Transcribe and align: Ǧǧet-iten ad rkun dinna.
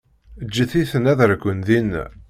Ǧǧet-iten 0.45 1.09
ad 1.11 1.19
rkun 1.31 1.59
dinna. 1.67 2.05